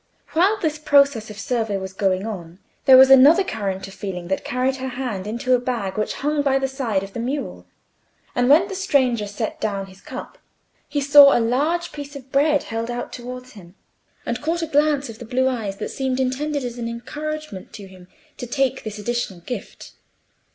While 0.33 0.57
this 0.59 0.79
process 0.79 1.29
of 1.29 1.37
survey 1.37 1.77
was 1.77 1.93
going 1.93 2.25
on, 2.25 2.57
there 2.85 2.97
was 2.97 3.11
another 3.11 3.43
current 3.43 3.87
of 3.87 3.93
feeling 3.93 4.29
that 4.29 4.43
carried 4.43 4.77
her 4.77 4.87
hand 4.87 5.27
into 5.27 5.53
a 5.53 5.59
bag 5.59 5.95
which 5.95 6.15
hung 6.25 6.41
by 6.41 6.57
the 6.57 6.67
side 6.67 7.03
of 7.03 7.13
the 7.13 7.19
mule, 7.19 7.67
and 8.33 8.49
when 8.49 8.67
the 8.67 8.73
stranger 8.73 9.27
set 9.27 9.61
down 9.61 9.85
his 9.85 10.01
cup, 10.01 10.39
he 10.89 11.01
saw 11.01 11.37
a 11.37 11.39
large 11.39 11.91
piece 11.91 12.15
of 12.15 12.31
bread 12.31 12.63
held 12.63 12.89
out 12.89 13.13
towards 13.13 13.51
him, 13.51 13.75
and 14.25 14.41
caught 14.41 14.63
a 14.63 14.65
glance 14.65 15.07
of 15.07 15.19
the 15.19 15.23
blue 15.25 15.47
eyes 15.47 15.77
that 15.77 15.89
seemed 15.89 16.19
intended 16.19 16.65
as 16.65 16.79
an 16.79 16.87
encouragement 16.89 17.71
to 17.73 17.85
him 17.87 18.07
to 18.37 18.47
take 18.47 18.81
this 18.83 18.97
additional 18.97 19.41
gift. 19.41 19.91